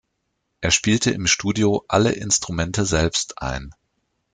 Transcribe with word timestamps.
Er 0.61 0.71
spielte 0.71 1.11
im 1.11 1.27
Studio 1.27 1.85
alle 1.87 2.13
Instrumente 2.13 2.87
selbst 2.87 3.39
ein. 3.39 3.69